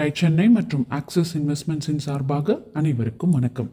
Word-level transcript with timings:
Tie 0.00 0.12
Chennai 0.14 0.48
மற்றும் 0.48 0.84
axis 0.88 1.30
இன்வெஸ்ட்மெண்ட்ஸின் 1.38 2.02
சார்பாக 2.04 2.54
அனைவருக்கும் 2.72 3.30
வணக்கம். 3.30 3.68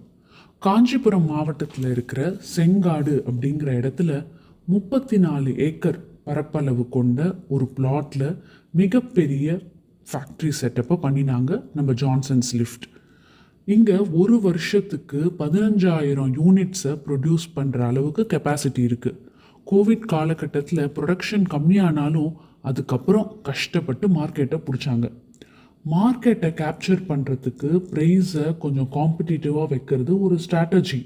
காஞ்சிபுரம் 0.62 1.26
மாவட்டத்தில் 1.26 1.90
இருக்கிற 1.92 2.22
செங்காடு 2.56 3.14
அப்படிங்கிற 3.28 3.70
இடத்துல 3.82 4.26
முப்பத்தி 4.66 5.18
நாலு 5.18 5.56
ஏக்கர் 5.58 6.00
பரப்பளவு 6.24 6.90
கொண்ட 6.90 7.20
ஒரு 7.48 7.66
பிளாட்டில் 7.78 8.38
மிகப்பெரிய 8.74 9.60
ஃபேக்ட்ரி 10.08 10.50
செட்டப்பை 10.50 10.98
பண்ணினாங்க 11.06 11.62
நம்ம 11.74 11.94
ஜான்சன்ஸ் 11.94 12.52
லிஃப்ட் 12.56 12.88
இங்கே 13.66 13.98
ஒரு 13.98 14.40
வருஷத்துக்கு 14.40 15.22
பதினஞ்சாயிரம் 15.40 16.34
யூனிட்ஸை 16.40 16.94
ப்ரொடியூஸ் 17.06 17.48
பண்ணுற 17.56 17.80
அளவுக்கு 17.88 18.26
கெப்பாசிட்டி 18.34 18.84
இருக்குது 18.84 19.20
கோவிட் 19.68 20.06
காலகட்டத்தில் 20.06 20.84
ப்ரொடக்ஷன் 20.88 21.48
கம்மியானாலும் 21.54 22.34
அதுக்கப்புறம் 22.62 23.42
கஷ்டப்பட்டு 23.42 24.08
மார்க்கெட்டை 24.10 24.60
பிடிச்சாங்க. 24.68 25.08
மார்க்கெட்டை 25.92 26.50
கேப்சர் 26.62 27.02
பண்ணுறதுக்கு 27.10 27.70
ப்ரைஸை 27.92 28.58
கொஞ்சம் 28.58 28.90
காம்படிட்டிவாக 28.92 29.68
வைக்கிறது 29.70 30.22
ஒரு 30.22 30.38
ஸ்ட்ராட்டஜி 30.46 31.02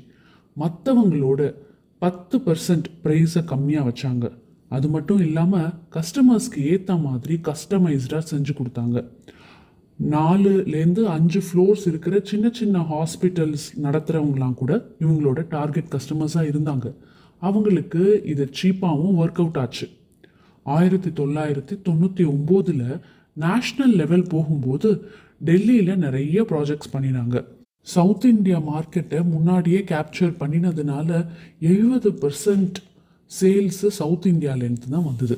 மற்றவங்களோட 0.58 1.54
பத்து 1.98 2.38
பர்சன்ட் 2.38 2.88
ப்ரைஸை 3.04 3.42
கம்மியாக 3.52 3.90
வச்சாங்க. 3.90 4.26
அது 4.70 4.88
மட்டும் 4.90 5.20
இல்லாமல் 5.20 5.74
கஸ்டமர்ஸ்க்கு 5.96 6.62
ஏற்ற 6.74 6.96
மாதிரி 6.96 7.40
கஸ்டமைஸ்டாக 7.50 8.24
செஞ்சு 8.32 8.54
கொடுத்தாங்க. 8.60 8.98
நாலுலேருந்து 10.00 11.02
அஞ்சு 11.16 11.42
ஃப்ளோர்ஸ் 11.48 11.88
இருக்கிற 11.88 12.20
சின்ன 12.24 12.50
சின்ன 12.60 12.80
ஹாஸ்பிட்டல்ஸ் 12.92 13.66
நடத்துகிறவங்களாம் 13.84 14.60
கூட 14.62 14.74
இவங்களோட 15.00 15.40
டார்கெட் 15.50 15.94
கஸ்டமர்ஸாக 15.96 16.52
இருந்தாங்க. 16.52 16.94
அவங்களுக்கு 17.40 18.22
இது 18.26 18.50
சீப்பாகவும் 18.62 19.18
ஒர்க் 19.22 19.42
அவுட் 19.44 19.58
ஆச்சு. 19.58 19.88
ஆயிரத்தி 20.64 21.10
தொள்ளாயிரத்தி 21.10 21.76
தொண்ணூற்றி 21.90 22.24
ஒம்போதில் 22.34 23.02
நேஷ்னல் 23.38 23.96
லெவல் 24.02 24.28
போகும்போது 24.28 24.90
டெல்லியில் 25.46 25.98
நிறைய 25.98 26.46
ப்ராஜெக்ட்ஸ் 26.50 26.94
பண்ணினாங்க. 26.94 27.46
சவுத் 27.88 28.26
இந்தியா 28.26 28.58
மார்க்கெட்டை 28.58 29.24
முன்னாடியே 29.24 29.80
கேப்சர் 29.92 30.34
பண்ணினதுனால 30.42 31.10
எழுபது 31.60 32.10
பர்சன்ட் 32.22 32.78
சேல்ஸு 33.32 33.88
சவுத் 34.00 34.28
இந்தியாவிலேருந்து 34.34 34.90
தான் 34.90 35.08
வந்தது. 35.10 35.38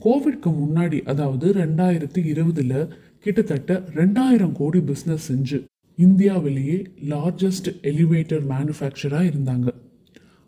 கோவிட்க்கு 0.00 0.50
முன்னாடி 0.62 0.98
அதாவது 1.12 1.52
ரெண்டாயிரத்தி 1.52 2.24
இருபதில் 2.32 2.78
கிட்டத்தட்ட 3.24 3.82
ரெண்டாயிரம் 3.94 4.52
கோடி 4.52 4.78
பிஸ்னஸ் 4.78 5.26
செஞ்சு 5.30 5.58
இந்தியாவிலேயே 5.98 6.78
லார்ஜஸ்ட் 7.08 7.68
எலிவேட்டர் 7.82 8.44
மேனுஃபேக்சராக 8.52 9.30
இருந்தாங்க. 9.30 9.68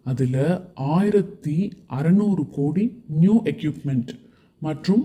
அதில் 0.04 0.60
ஆயிரத்தி 0.74 1.56
அறநூறு 1.98 2.44
கோடி 2.50 2.84
நியூ 3.06 3.42
எக்யூப்மெண்ட் 3.44 4.10
மற்றும் 4.62 5.02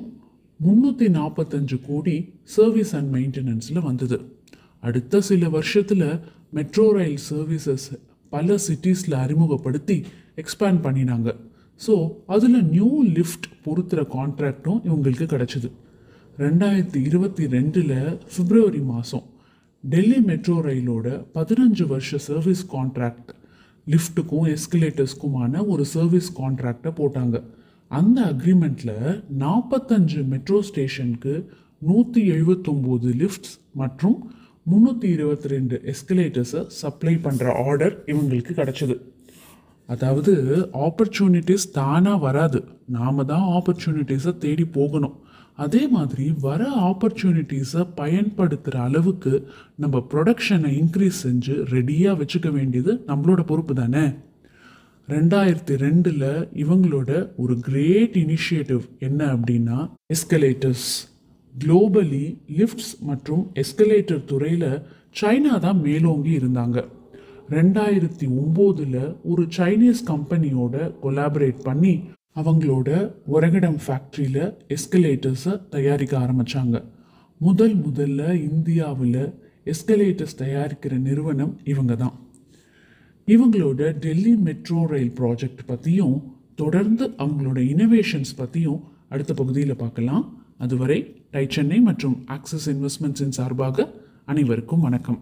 முந்நூற்றி 0.64 1.08
நாற்பத்தஞ்சு 1.17 1.78
கோடி 1.88 2.16
சர்வீஸ் 2.56 2.94
அண்ட் 2.97 3.09
மெயின்டெனன்ஸில் 3.16 3.86
வந்தது. 3.89 4.17
அடுத்த 4.88 5.22
சில 5.30 5.50
வருஷத்தில் 5.58 6.08
மெட்ரோ 6.58 6.86
ரயில் 6.97 7.23
சர்வீசஸ் 7.30 7.88
பல 8.30 8.56
சிட்டிஸில் 8.67 9.16
அறிமுகப்படுத்தி 9.23 9.97
எக்ஸ்பேண்ட் 10.41 10.81
பண்ணினாங்க. 10.86 11.30
ஸோ 11.81 11.94
அதில் 12.36 12.58
நியூ 12.75 12.89
லிஃப்ட் 13.17 13.47
பொறுத்துகிற 13.66 14.02
கான்ட்ராக்டும் 14.16 14.80
இவங்களுக்கு 14.89 15.25
கிடச்சிது. 15.34 15.69
ரெண்டாயிரத்தி 16.44 17.00
இருபத்தி 17.08 17.44
ரெண்டில் 17.56 17.95
பிப்ரவரி 18.36 18.81
மாதம் 18.91 19.25
டெல்லி 19.84 20.19
மெட்ரோ 20.30 20.58
ரயிலோட 20.67 21.08
பதினஞ்சு 21.38 21.86
வருஷ 21.94 22.17
சர்வீஸ் 22.28 22.64
கான்ட்ராக்ட் 22.75 23.31
லிஃப்ட்டுக்கும் 23.88 24.47
எஸ்கலேட்டர்ஸ்க்குமான 24.56 25.64
ஒரு 25.67 25.86
சர்வீஸ் 25.95 26.30
கான்ட்ராக்டை 26.41 26.91
போட்டாங்க. 27.00 27.38
அந்த 27.92 28.20
அக்ரிமெண்ட்டில் 28.34 29.22
நாற்பத்தஞ்சு 29.39 30.28
மெட்ரோ 30.28 30.62
ஸ்டேஷனுக்கு 30.62 31.34
நூற்றி 31.81 32.22
எழுபத்தொம்போது 32.31 33.09
லிஃப்ட்ஸ் 33.22 33.56
மற்றும் 33.81 34.17
முந்நூற்றி 34.72 35.08
இருபத்தி 35.16 35.48
ரெண்டு 35.48 35.75
எஸ்கலேட்டர்ஸை 35.94 36.62
சப்ளை 36.67 37.14
பண்ணுற 37.25 37.48
ஆர்டர் 37.67 37.95
இவங்களுக்கு 38.12 38.53
கிடச்சிது. 38.59 38.95
அதாவது 39.90 40.34
ஆப்பர்ச்சுனிட்டிஸ் 40.88 41.66
தானாக 41.72 42.18
வராது. 42.18 42.59
நாம 42.97 43.25
தான் 43.31 43.46
ஆப்பர்ச்சுனிட்டிஸை 43.58 44.38
தேடி 44.38 44.66
போகணும். 44.66 45.16
அதே 45.56 45.88
மாதிரி 45.88 46.34
வர 46.47 46.62
ஆப்பர்ச்சுனிட்டிஸை 46.90 47.88
பயன்படுத்துகிற 47.96 48.81
அளவுக்கு 48.84 49.34
நம்ம 49.75 50.06
ப்ரொடக்ஷனை 50.12 50.72
இன்க்ரீஸ் 50.81 51.24
செஞ்சு 51.25 51.56
ரெடியாக 51.74 52.19
வச்சுக்க 52.22 52.52
வேண்டியது 52.52 52.94
நம்மளோட 53.08 53.44
பொறுப்பு 53.52 53.75
தானே? 53.75 54.06
ரெண்டாயிரத்தி 55.13 55.75
ரெண்டில் 55.84 56.28
இவங்களோட 56.63 57.12
ஒரு 57.38 57.56
கிரேட் 57.59 58.16
இனிஷியேட்டிவ் 58.24 58.84
என்ன 59.00 59.22
அப்படின்னா 59.35 59.78
எஸ்கலேட்டர்ஸ் 60.16 60.88
குளோபலி 61.56 62.25
லிஃப்ட்ஸ் 62.57 62.91
மற்றும் 63.01 63.44
எஸ்கலேட்டர் 63.63 64.23
துறையில் 64.25 64.69
சைனா 65.22 65.59
தான் 65.59 65.81
மேலோங்கி 65.81 66.31
இருந்தாங்க. 66.40 66.78
ரெண்டாயிரத்தி 67.50 68.28
ஒம்போதில் 68.41 69.00
ஒரு 69.23 69.44
சைனீஸ் 69.57 70.02
கம்பெனியோட 70.07 70.75
கொலாபரேட் 71.03 71.59
பண்ணி 71.63 71.94
அவங்களோட 72.35 72.90
ஒரகடம் 73.28 73.79
ஃபேக்ட்ரியில் 73.85 74.44
எஸ்கலேட்டர்ஸை 74.75 75.53
தயாரிக்க 75.69 76.13
ஆரம்பித்தாங்க 76.18 76.78
முதல் 77.41 77.75
முதல்ல 77.75 78.22
இந்தியாவில் 78.50 79.22
எஸ்கலேட்டர்ஸ் 79.66 80.40
தயாரிக்கிற 80.44 80.94
நிறுவனம் 81.00 81.53
இவங்க 81.63 81.96
தான். 81.96 82.16
இவங்களோட 83.28 83.91
டெல்லி 83.91 84.35
மெட்ரோ 84.35 84.85
ரயில் 84.85 85.11
ப்ராஜெக்ட் 85.11 85.61
பற்றியும் 85.66 86.34
தொடர்ந்து 86.56 87.07
அவங்களோட 87.07 87.59
இனோவேஷன்ஸ் 87.73 88.34
பற்றியும் 88.35 88.84
அடுத்த 89.09 89.34
பகுதியில் 89.34 89.75
பார்க்கலாம். 89.75 90.41
அதுவரை 90.57 91.16
டை 91.31 91.45
சென்னை 91.50 91.79
மற்றும் 91.79 92.23
ஆக்சிஸ் 92.25 92.69
இன்வெஸ்ட்மெண்ட்ஸின் 92.69 93.35
சார்பாக 93.38 93.94
அனைவருக்கும் 94.25 94.79
வணக்கம். 94.79 95.19